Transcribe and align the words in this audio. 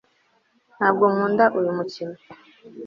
ntabwo 0.77 1.03
nkunda 1.13 1.45
uyu 1.59 1.71
mukino 1.77 2.15